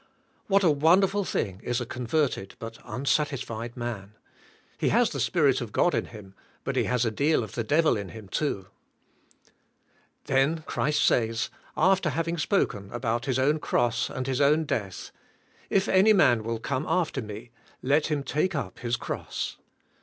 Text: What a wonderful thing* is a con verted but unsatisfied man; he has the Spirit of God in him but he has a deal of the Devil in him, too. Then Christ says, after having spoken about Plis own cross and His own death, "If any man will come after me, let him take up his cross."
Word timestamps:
What 0.47 0.63
a 0.63 0.71
wonderful 0.71 1.23
thing* 1.23 1.61
is 1.63 1.79
a 1.79 1.85
con 1.85 2.07
verted 2.07 2.53
but 2.57 2.79
unsatisfied 2.83 3.77
man; 3.77 4.15
he 4.79 4.89
has 4.89 5.11
the 5.11 5.19
Spirit 5.19 5.61
of 5.61 5.71
God 5.71 5.93
in 5.93 6.05
him 6.05 6.33
but 6.63 6.75
he 6.75 6.85
has 6.85 7.05
a 7.05 7.11
deal 7.11 7.43
of 7.43 7.51
the 7.53 7.63
Devil 7.63 7.95
in 7.97 8.09
him, 8.09 8.27
too. 8.27 8.65
Then 10.25 10.63
Christ 10.63 11.05
says, 11.05 11.51
after 11.77 12.09
having 12.09 12.39
spoken 12.39 12.89
about 12.91 13.21
Plis 13.25 13.37
own 13.37 13.59
cross 13.59 14.09
and 14.09 14.25
His 14.25 14.41
own 14.41 14.63
death, 14.65 15.11
"If 15.69 15.87
any 15.87 16.13
man 16.13 16.41
will 16.41 16.59
come 16.59 16.87
after 16.89 17.21
me, 17.21 17.51
let 17.83 18.07
him 18.07 18.23
take 18.23 18.55
up 18.55 18.79
his 18.79 18.95
cross." 18.95 19.57